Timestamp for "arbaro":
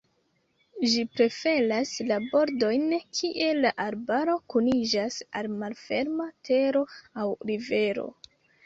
3.87-4.37